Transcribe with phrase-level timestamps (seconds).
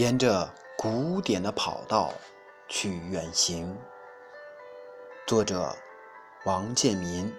[0.00, 2.10] 沿着古典的跑道
[2.68, 3.76] 去远行。
[5.26, 5.76] 作者：
[6.46, 7.30] 王建民。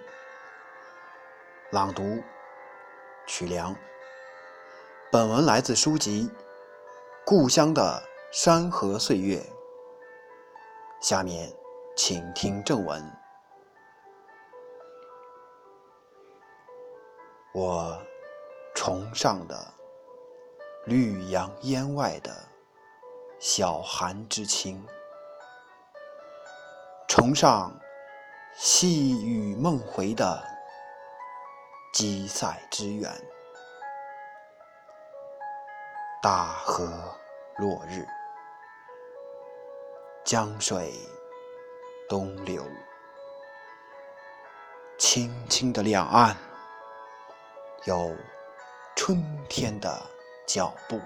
[1.72, 2.22] 朗读：
[3.26, 3.74] 曲梁。
[5.10, 6.30] 本文来自书籍
[7.26, 9.38] 《故乡的山河岁月》。
[11.00, 11.52] 下面
[11.96, 13.12] 请听正文。
[17.52, 18.00] 我
[18.72, 19.74] 崇尚的。
[20.86, 22.34] 绿杨烟外的
[23.44, 24.86] 小寒之情，
[27.08, 27.76] 崇尚
[28.54, 30.40] 细雨梦回的
[31.92, 33.12] 积塞之远。
[36.22, 36.86] 大河
[37.58, 38.06] 落日，
[40.24, 40.94] 江水
[42.08, 42.64] 东流，
[44.96, 46.36] 青青的两岸，
[47.86, 48.16] 有
[48.94, 50.00] 春天的。
[50.44, 51.00] 脚步，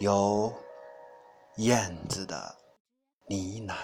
[0.00, 0.50] 有
[1.56, 2.34] 燕子的
[3.28, 3.74] 呢喃，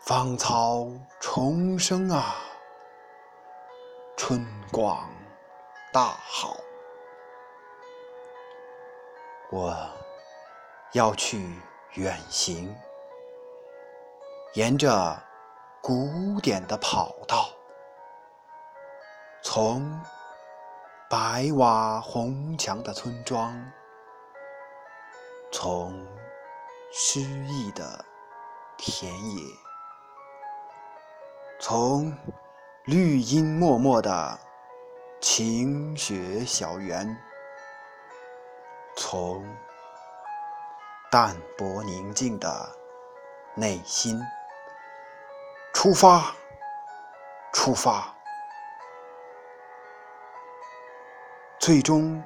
[0.00, 0.84] 芳草
[1.20, 2.34] 重生啊，
[4.16, 5.08] 春光
[5.92, 6.56] 大好。
[9.52, 9.76] 我
[10.90, 11.48] 要去
[11.94, 12.74] 远行，
[14.54, 15.16] 沿着
[15.80, 17.48] 古典的跑道，
[19.40, 19.96] 从。
[21.10, 23.52] 白瓦红墙的村庄，
[25.50, 26.06] 从
[26.92, 28.04] 诗意的
[28.78, 29.42] 田野，
[31.58, 32.16] 从
[32.84, 34.38] 绿荫默默的
[35.20, 37.18] 晴雪小园，
[38.96, 39.44] 从
[41.10, 42.70] 淡泊宁静的
[43.56, 44.16] 内心
[45.74, 46.32] 出发，
[47.52, 48.14] 出发。
[51.60, 52.24] 最终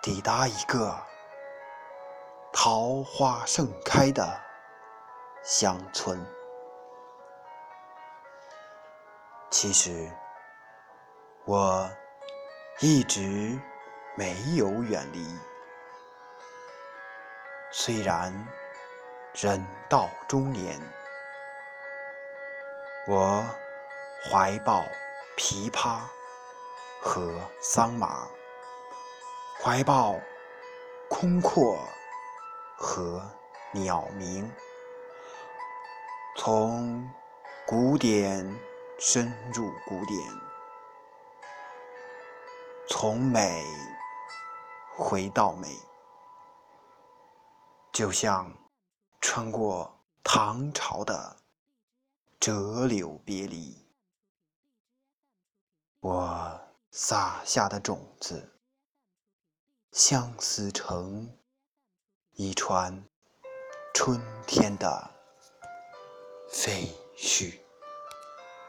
[0.00, 0.96] 抵达一个
[2.52, 4.40] 桃花盛开的
[5.42, 6.24] 乡村。
[9.50, 10.08] 其实
[11.44, 11.90] 我
[12.78, 13.58] 一直
[14.14, 15.26] 没有远离，
[17.72, 18.32] 虽然
[19.34, 20.80] 人到中年，
[23.08, 23.44] 我
[24.30, 24.84] 怀抱
[25.36, 25.98] 琵琶
[27.06, 28.28] 和桑麻。
[29.62, 30.18] 怀抱
[31.08, 31.78] 空阔
[32.76, 33.22] 和
[33.72, 34.50] 鸟鸣，
[36.36, 37.08] 从
[37.64, 38.44] 古典
[38.98, 40.18] 深入古典，
[42.88, 43.64] 从美
[44.96, 45.68] 回到美，
[47.92, 48.52] 就像
[49.20, 51.36] 穿过唐朝的
[52.40, 53.76] 折柳别离，
[56.00, 56.60] 我
[56.98, 58.54] 撒下的种子。
[59.92, 61.30] 相思成
[62.32, 63.04] 一串
[63.92, 65.10] 春天的
[66.48, 67.65] 废墟。